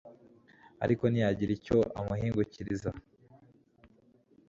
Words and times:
ariko 0.83 1.03
ntiyagira 1.07 1.51
icyo 1.57 1.77
amuhingukiriza 1.99 2.89